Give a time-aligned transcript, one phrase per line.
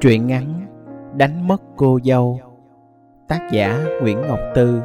[0.00, 0.66] Truyện ngắn
[1.16, 2.40] Đánh mất cô dâu.
[3.28, 4.82] Tác giả Nguyễn Ngọc Tư.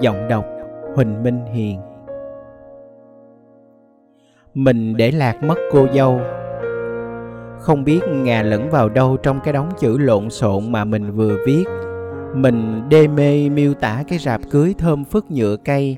[0.00, 0.44] Giọng đọc
[0.94, 1.80] Huỳnh Minh Hiền.
[4.54, 6.20] Mình để lạc mất cô dâu.
[7.58, 11.36] Không biết ngà lẫn vào đâu trong cái đống chữ lộn xộn mà mình vừa
[11.46, 11.64] viết.
[12.34, 15.96] Mình đê mê miêu tả cái rạp cưới thơm phức nhựa cây.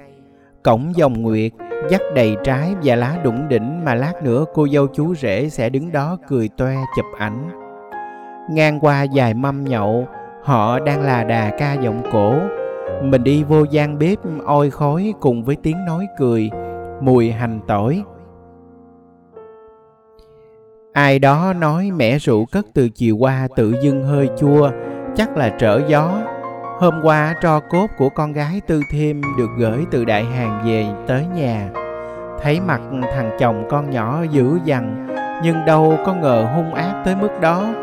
[0.63, 1.53] Cổng dòng nguyệt
[1.91, 5.69] dắt đầy trái và lá đủng đỉnh mà lát nữa cô dâu chú rể sẽ
[5.69, 7.58] đứng đó cười toe chụp ảnh
[8.51, 10.07] ngang qua vài mâm nhậu,
[10.43, 12.35] họ đang là đà ca giọng cổ.
[13.03, 16.51] Mình đi vô gian bếp oi khói cùng với tiếng nói cười,
[17.01, 18.03] mùi hành tỏi.
[20.93, 24.71] Ai đó nói mẻ rượu cất từ chiều qua tự dưng hơi chua,
[25.17, 26.23] chắc là trở gió.
[26.79, 30.87] Hôm qua tro cốt của con gái tư thêm được gửi từ đại hàng về
[31.07, 31.71] tới nhà.
[32.43, 35.09] Thấy mặt thằng chồng con nhỏ dữ dằn,
[35.43, 37.75] nhưng đâu có ngờ hung ác tới mức đó.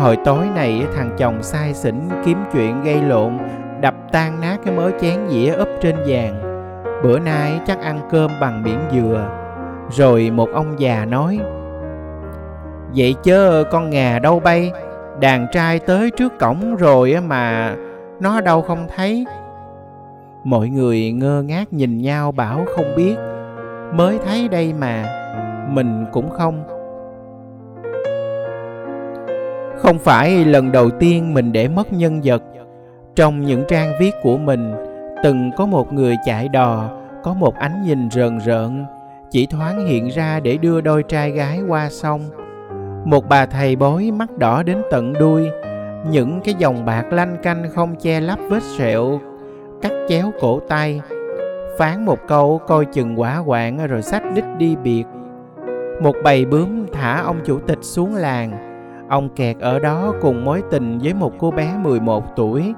[0.00, 3.38] Hồi tối này thằng chồng sai xỉn kiếm chuyện gây lộn,
[3.80, 6.42] Đập tan nát cái mớ chén dĩa úp trên vàng.
[7.02, 9.30] Bữa nay chắc ăn cơm bằng biển dừa.
[9.90, 11.38] Rồi một ông già nói,
[12.96, 14.72] Vậy chớ con ngà đâu bay,
[15.20, 17.74] Đàn trai tới trước cổng rồi mà
[18.20, 19.26] Nó đâu không thấy.
[20.44, 23.16] Mọi người ngơ ngác nhìn nhau bảo không biết.
[23.92, 25.04] Mới thấy đây mà,
[25.68, 26.77] Mình cũng không
[29.78, 32.42] không phải lần đầu tiên mình để mất nhân vật.
[33.14, 34.74] Trong những trang viết của mình,
[35.22, 36.90] từng có một người chạy đò,
[37.22, 38.84] có một ánh nhìn rờn rợn,
[39.30, 42.20] chỉ thoáng hiện ra để đưa đôi trai gái qua sông.
[43.04, 45.48] Một bà thầy bói mắt đỏ đến tận đuôi,
[46.10, 49.20] những cái dòng bạc lanh canh không che lấp vết sẹo,
[49.82, 51.00] cắt chéo cổ tay,
[51.78, 55.04] phán một câu coi chừng quả quạng rồi sách đích đi biệt.
[56.02, 58.67] Một bầy bướm thả ông chủ tịch xuống làng.
[59.08, 62.74] Ông kẹt ở đó cùng mối tình với một cô bé 11 tuổi.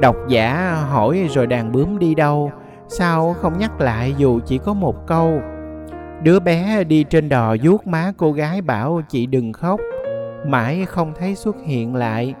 [0.00, 2.52] Độc giả hỏi rồi đàn bướm đi đâu,
[2.88, 5.40] sao không nhắc lại dù chỉ có một câu.
[6.22, 9.80] Đứa bé đi trên đò vuốt má cô gái bảo chị đừng khóc,
[10.46, 12.34] mãi không thấy xuất hiện lại.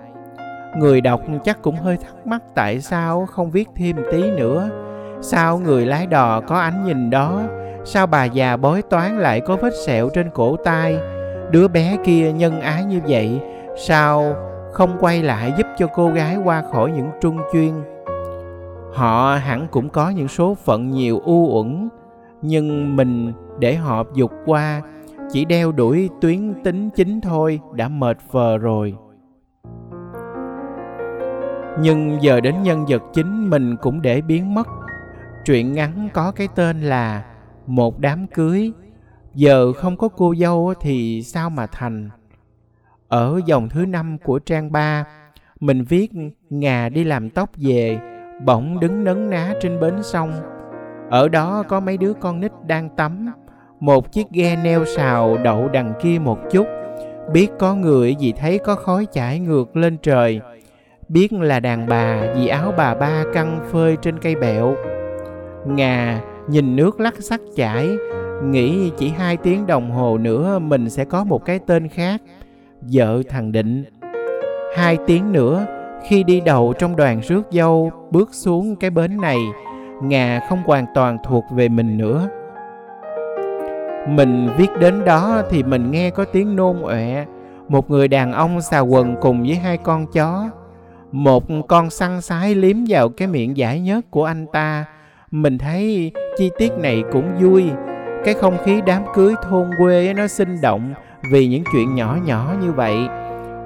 [0.76, 4.70] Người đọc chắc cũng hơi thắc mắc tại sao không viết thêm tí nữa.
[5.20, 7.42] Sao người lái đò có ánh nhìn đó,
[7.84, 10.98] sao bà già bói toán lại có vết sẹo trên cổ tay,
[11.52, 13.40] đứa bé kia nhân ái như vậy,
[13.76, 14.36] sao
[14.72, 17.72] không quay lại giúp cho cô gái qua khỏi những trung chuyên?
[18.92, 21.88] Họ hẳn cũng có những số phận nhiều u uẩn,
[22.42, 24.82] nhưng mình để họ dục qua,
[25.30, 28.94] chỉ đeo đuổi tuyến tính chính thôi, đã mệt vờ rồi.
[31.80, 34.68] Nhưng giờ đến nhân vật chính mình cũng để biến mất.
[35.44, 37.24] Truyện ngắn có cái tên là
[37.66, 38.72] một đám cưới
[39.34, 42.10] giờ không có cô dâu thì sao mà thành?
[43.08, 45.04] Ở dòng thứ năm của trang ba,
[45.60, 46.10] mình viết
[46.50, 47.98] ngà đi làm tóc về,
[48.44, 50.32] bỗng đứng nấn ná trên bến sông.
[51.10, 53.32] Ở đó có mấy đứa con nít đang tắm.
[53.80, 56.66] Một chiếc ghe neo xào đậu đằng kia một chút.
[57.32, 60.40] Biết có người vì thấy có khói chảy ngược lên trời.
[61.08, 64.76] Biết là đàn bà vì áo bà ba căng phơi trên cây bẹo.
[65.66, 67.90] Ngà nhìn nước lắc sắc chảy
[68.50, 72.22] nghĩ chỉ hai tiếng đồng hồ nữa mình sẽ có một cái tên khác,
[72.80, 73.84] vợ thằng định.
[74.76, 75.66] Hai tiếng nữa,
[76.08, 79.38] khi đi đầu trong đoàn rước dâu bước xuống cái bến này,
[80.02, 82.28] ngà không hoàn toàn thuộc về mình nữa.
[84.08, 87.24] Mình viết đến đó thì mình nghe có tiếng nôn ọe,
[87.68, 90.50] một người đàn ông xà quần cùng với hai con chó.
[91.12, 94.84] Một con săn sái liếm vào cái miệng giải nhớt của anh ta.
[95.30, 97.64] Mình thấy chi tiết này cũng vui
[98.24, 100.94] cái không khí đám cưới thôn quê nó sinh động
[101.30, 102.96] vì những chuyện nhỏ nhỏ như vậy.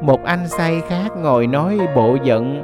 [0.00, 2.62] Một anh say khác ngồi nói bộ giận,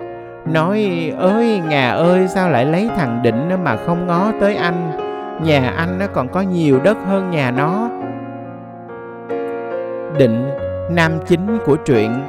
[0.52, 4.90] nói, ơi, ngà ơi, sao lại lấy thằng định mà không ngó tới anh?
[5.44, 7.88] Nhà anh nó còn có nhiều đất hơn nhà nó.
[10.18, 10.50] Định,
[10.90, 12.22] nam chính của truyện,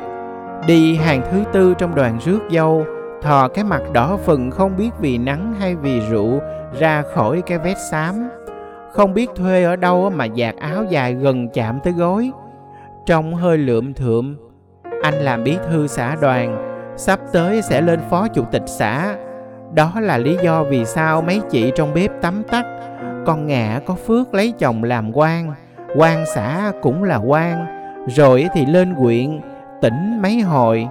[0.67, 2.85] đi hàng thứ tư trong đoàn rước dâu,
[3.21, 6.39] thò cái mặt đỏ phừng không biết vì nắng hay vì rượu
[6.79, 8.29] ra khỏi cái vét xám
[8.93, 12.31] không biết thuê ở đâu mà giặt áo dài gần chạm tới gối.
[13.05, 14.37] Trông hơi lượm thượm,
[15.03, 19.15] anh làm bí thư xã đoàn, sắp tới sẽ lên phó chủ tịch xã.
[19.73, 22.65] Đó là lý do vì sao mấy chị trong bếp tắm tắt
[23.25, 25.53] con ngạ có phước lấy chồng làm quan
[25.95, 27.65] quan xã cũng là quan.
[28.07, 29.41] Rồi thì lên quyện
[29.81, 30.87] tỉnh mấy hồi.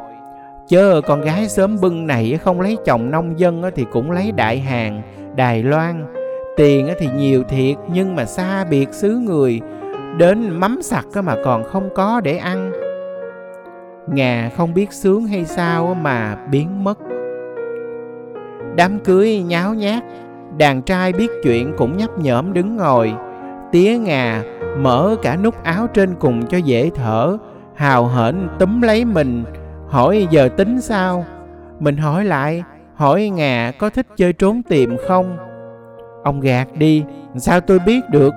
[0.69, 4.58] Chớ con gái sớm bưng này không lấy chồng nông dân thì cũng lấy đại
[4.58, 5.02] hàng,
[5.37, 6.06] đài loan
[6.56, 9.60] tiền thì nhiều thiệt, nhưng mà xa biệt xứ người.
[10.19, 12.72] Đến mắm sặc mà còn không có để ăn.
[14.06, 16.99] Ngà không biết sướng hay sao mà biến mất.
[18.76, 20.04] Đám cưới nháo nhác,
[20.58, 23.12] đàn trai biết chuyện cũng nhấp nhởm đứng ngồi.
[23.72, 24.43] Tía ngà
[24.78, 27.37] mở cả nút áo trên cùng cho dễ thở,
[27.75, 29.44] hào hển túm lấy mình.
[29.88, 31.25] Hỏi giờ tính sao?
[31.81, 32.62] Mình hỏi lại,
[32.94, 35.37] hỏi ngà có thích chơi trốn tìm không?
[36.22, 37.04] Ông gạt đi.
[37.36, 38.34] Sao tôi biết được?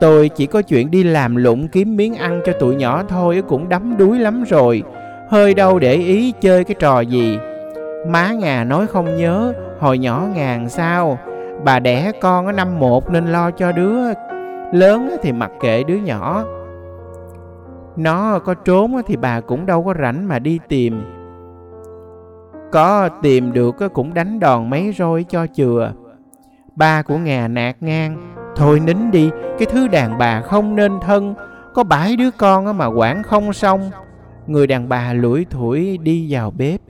[0.00, 3.68] Tôi chỉ có chuyện đi làm lụng kiếm miếng ăn cho tụi nhỏ thôi, cũng
[3.68, 4.82] đắm đuối lắm rồi.
[5.28, 7.38] Hơi đâu để ý chơi cái trò gì.
[8.08, 11.18] Má ngà nói không nhớ, hồi nhỏ ngàn sao.
[11.64, 13.98] Bà đẻ con ở năm một nên lo cho đứa.
[14.72, 16.44] Lớn thì mặc kệ đứa nhỏ.
[17.96, 21.02] Nó có trốn thì bà cũng đâu có rảnh mà đi tìm.
[22.72, 25.92] Có tìm được cũng đánh đòn mấy roi cho chừa
[26.76, 28.34] ba của ngà nạt ngang.
[28.56, 31.34] Thôi nín đi, cái thứ đàn bà không nên thân.
[31.74, 33.90] Có bãi đứa con mà quản không xong.
[34.46, 36.80] Người đàn bà lủi thủi đi vào bếp.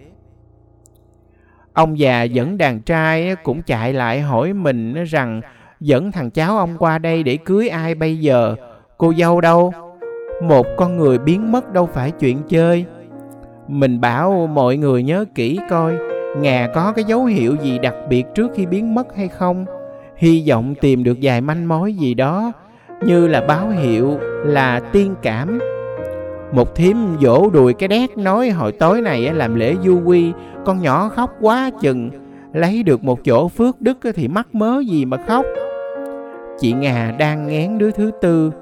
[1.72, 5.40] Ông già dẫn đàn trai cũng chạy lại hỏi mình rằng,
[5.80, 8.54] dẫn thằng cháu ông qua đây để cưới ai bây giờ?
[8.98, 9.72] Cô dâu đâu?
[10.42, 12.84] Một con người biến mất đâu phải chuyện chơi.
[13.68, 15.94] Mình bảo, mọi người nhớ kỹ coi,
[16.38, 19.66] ngà có cái dấu hiệu gì đặc biệt trước khi biến mất hay không?
[20.16, 22.52] Hy vọng tìm được vài manh mối gì đó,
[23.02, 25.58] như là báo hiệu là tiên cảm.
[26.52, 30.32] Một thím vỗ đùi cái đét nói, hồi tối này làm lễ du quy,
[30.64, 32.10] con nhỏ khóc quá chừng.
[32.52, 35.46] Lấy được một chỗ phước đức thì mắc mớ gì mà khóc?
[36.58, 38.52] Chị ngà đang ngén đứa thứ tư.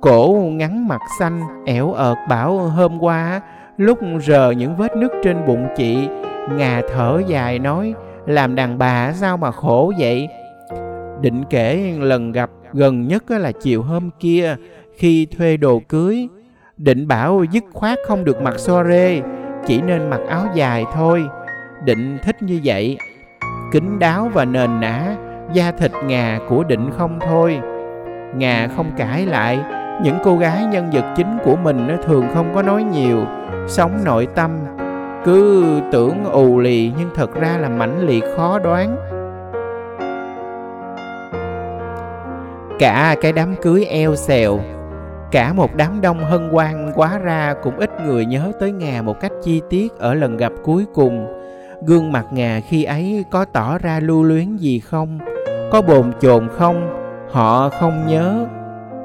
[0.00, 3.40] Cổ ngắn mặt xanh, ẻo ợt bảo, hôm qua
[3.76, 6.08] lúc rờ những vết nứt trên bụng chị,
[6.56, 7.94] ngà thở dài nói,
[8.26, 10.28] làm đàn bà sao mà khổ vậy?
[11.20, 14.56] Định kể lần gặp gần nhất là chiều hôm kia
[14.96, 16.28] khi thuê đồ cưới.
[16.76, 19.20] Định bảo dứt khoát không được mặc soare,
[19.66, 21.24] chỉ nên mặc áo dài thôi.
[21.84, 22.98] Định thích như vậy.
[23.72, 25.16] Kính đáo và nền nã,
[25.52, 27.60] da thịt ngà của định không thôi.
[28.36, 29.58] Ngà không cãi lại,
[30.02, 33.24] những cô gái nhân vật chính của mình thường không có nói nhiều,
[33.68, 34.50] sống nội tâm.
[35.24, 38.96] Cứ tưởng ù lì nhưng thật ra là mãnh liệt khó đoán.
[42.78, 44.60] Cả cái đám cưới eo xèo.
[45.30, 49.20] Cả một đám đông hân hoan quá ra cũng ít người nhớ tới ngà một
[49.20, 51.26] cách chi tiết ở lần gặp cuối cùng.
[51.86, 55.18] Gương mặt ngà khi ấy có tỏ ra lưu luyến gì không?
[55.70, 56.90] Có bồn chồn không?
[57.30, 58.46] Họ không nhớ.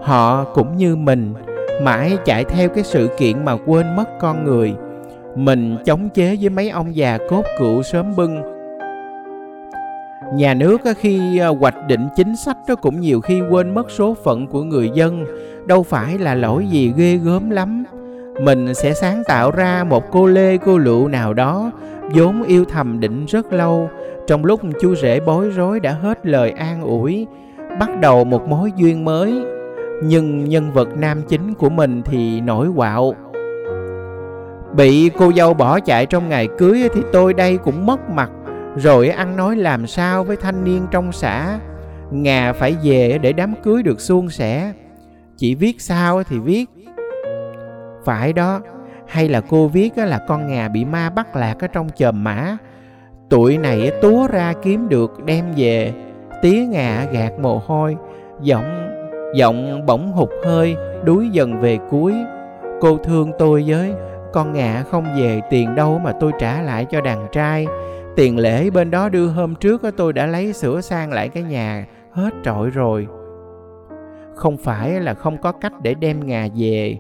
[0.02, 1.34] Họ cũng như mình,
[1.82, 4.76] mãi chạy theo cái sự kiện mà quên mất con người.
[5.36, 8.53] Mình chống chế với mấy ông già cốt cựu sớm bưng
[10.36, 14.16] nhà nước khi ờ, hoạch định chính sách nó cũng nhiều khi quên mất số
[14.24, 15.26] phận của người dân.
[15.66, 17.84] Đâu phải là lỗi gì ghê gớm lắm.
[18.42, 21.72] Mình sẽ sáng tạo ra một cô lê cô lựu nào đó,
[22.14, 23.90] vốn yêu thầm định rất lâu.
[24.28, 27.28] Trong lúc chú rể bối rối đã hết lời an ủi,
[27.80, 29.34] bắt đầu một mối duyên mới.
[30.04, 33.16] Nhưng nhân vật nam chính của mình thì nổi quạo.
[34.76, 38.30] Bị cô dâu bỏ chạy trong ngày cưới thì tôi đây cũng mất mặt
[38.76, 41.60] rồi ăn nói làm sao với thanh niên trong xã?
[42.12, 44.74] Ngà phải về để đám cưới được suôn sẻ.
[45.38, 46.66] Chỉ viết sao thì viết.
[48.06, 48.62] Phải đó,
[49.08, 52.58] hay là cô viết là con ngà bị ma bắt lạc ở trong chòm mã.
[53.30, 55.94] Tụi này túa ra kiếm được, đem về.
[56.42, 57.96] Tía ngà gạt mồ hôi,
[58.42, 58.94] giọng
[59.34, 62.14] giọng bỗng hụt hơi, đuối dần về cuối.
[62.82, 63.94] Cô thương tôi với,
[64.34, 67.68] con ngà không về tiền đâu mà tôi trả lại cho đàn trai
[68.16, 71.86] tiền lễ bên đó đưa hôm trước tôi đã lấy sửa sang lại cái nhà
[72.12, 73.08] hết trọi rồi.
[74.36, 76.98] Không phải là không có cách để đem ngà về.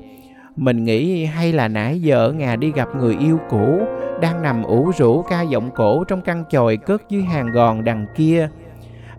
[0.55, 3.81] Mình nghĩ hay là nãy giờ ngà đi gặp người yêu cũ,
[4.21, 8.05] đang nằm ủ rũ ca giọng cổ trong căn chòi cất dưới hàng gòn đằng
[8.15, 8.49] kia.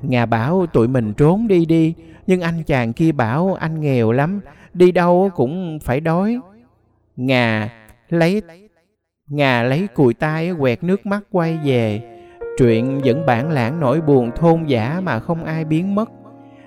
[0.03, 1.95] Ngà bảo, tụi mình trốn đi đi,
[2.27, 4.41] nhưng anh chàng kia bảo anh nghèo lắm,
[4.75, 6.39] đi đâu cũng phải đói.
[7.17, 7.71] Ngà
[8.09, 8.43] lấy
[9.31, 12.03] ngà lấy cùi tay quẹt nước mắt quay về.
[12.59, 16.11] Chuyện vẫn bản lãng nỗi buồn thôn giả mà không ai biến mất.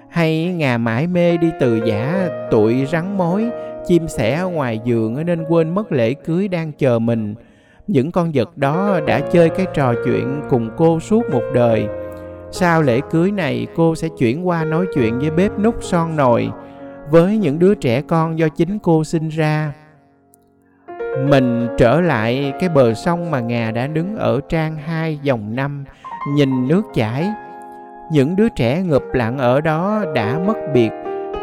[0.09, 3.49] Hay ngà mãi mê đi từ giả, tụi rắn mối,
[3.87, 7.35] chim sẻ ở ngoài giường nên quên mất lễ cưới đang chờ mình.
[7.87, 11.87] Những con vật đó đã chơi cái trò chuyện cùng cô suốt một đời.
[12.51, 16.49] Sau lễ cưới này, cô sẽ chuyển qua nói chuyện với bếp nút son nồi.
[17.09, 19.73] Với những đứa trẻ con do chính cô sinh ra
[21.25, 25.85] mình trở lại cái bờ sông mà ngà đã đứng ở trang hai dòng năm,
[26.35, 27.29] nhìn nước chảy.
[28.11, 30.89] Những đứa trẻ ngụp lặng ở đó đã mất biệt,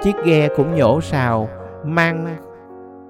[0.02, 1.49] chiếc ghe cũng nhổ sào
[1.85, 2.37] mang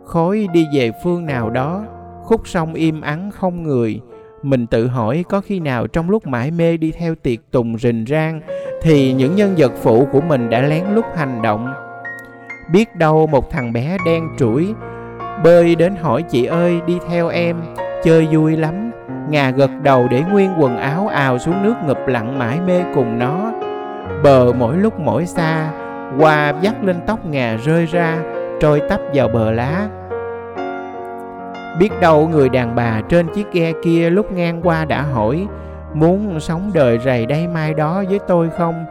[0.05, 1.85] khối đi về phương nào đó.
[2.23, 4.01] Khúc sông im ắng không người.
[4.43, 8.05] Mình tự hỏi có khi nào trong lúc mãi mê đi theo tiệc tùng rình
[8.09, 8.41] rang,
[8.83, 11.75] thì những nhân vật phụ của mình đã lén lút hành động.
[12.73, 14.75] Biết đâu một thằng bé đen trũi
[15.43, 17.57] bơi đến hỏi chị ơi, đi theo em.
[18.05, 18.91] Chơi vui lắm.
[19.29, 23.19] Ngà gật đầu để nguyên quần áo ào xuống nước ngập lặng mãi mê cùng
[23.19, 23.53] nó.
[24.23, 25.71] Bờ mỗi lúc mỗi xa,
[26.19, 28.19] hoa dắt lên tóc ngà rơi ra,
[28.61, 29.89] trôi tấp vào bờ lá.
[31.79, 35.47] Biết đâu người đàn bà trên chiếc ghe kia lúc ngang qua đã hỏi,
[35.95, 38.85] muốn sống đời rầy đây mai đó với tôi không?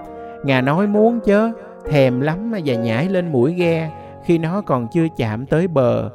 [0.44, 1.52] Ngà nói, muốn chớ
[1.92, 3.90] thèm lắm và nhảy lên mũi ghe,
[4.26, 6.10] khi nó còn chưa chạm tới bờ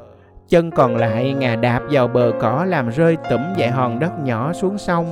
[0.49, 4.53] chân còn lại, ngà đạp vào bờ cỏ làm rơi tủm dại hòn đất nhỏ
[4.53, 5.05] xuống sông.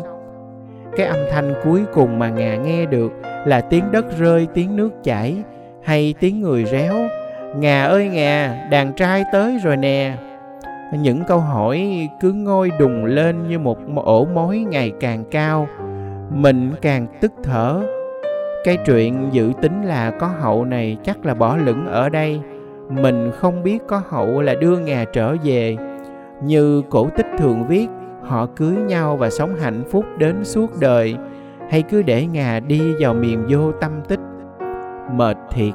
[0.96, 3.12] Cái âm thanh cuối cùng mà ngà nghe được
[3.46, 5.36] là tiếng đất rơi, tiếng nước chảy,
[5.84, 6.96] hay tiếng người réo,
[7.56, 10.18] ngà ơi ngà, đàn trai tới rồi nè.
[10.94, 15.68] Những câu hỏi cứ ngôi đùng lên như một ổ mối ngày càng cao.
[16.30, 17.82] Mình càng tức thở.
[18.64, 22.42] Cái chuyện dự tính là có hậu này chắc là bỏ lửng ở đây
[22.90, 25.78] mình không biết có hậu là đưa ngà trở về.
[26.44, 27.88] Như cổ tích thường viết,
[28.24, 31.16] họ cưới nhau và sống hạnh phúc đến suốt đời.
[31.70, 34.20] Hay cứ để ngà đi vào miền vô tâm tích.
[35.12, 35.74] Mệt thiệt.